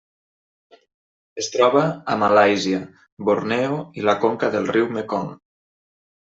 [1.43, 1.83] Es troba
[2.15, 2.81] a Malàisia,
[3.29, 5.33] Borneo i la conca del riu Mekong.